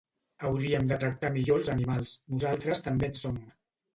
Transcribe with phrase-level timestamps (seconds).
[0.47, 3.37] Hauriem de tractar millor els animals, nosaltres també en som.